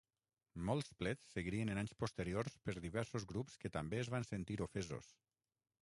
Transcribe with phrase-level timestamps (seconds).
[0.69, 5.17] Molts plets seguirien en anys posteriors per diversos grups que també es van sentir ofesos.